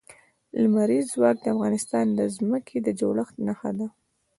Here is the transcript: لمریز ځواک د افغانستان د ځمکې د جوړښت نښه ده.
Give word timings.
لمریز 0.61 1.05
ځواک 1.13 1.37
د 1.41 1.45
افغانستان 1.55 2.05
د 2.13 2.19
ځمکې 2.37 2.77
د 2.81 2.87
جوړښت 2.99 3.35
نښه 3.47 3.71
ده. 3.77 3.87